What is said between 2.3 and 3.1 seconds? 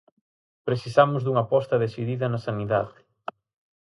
sanidade.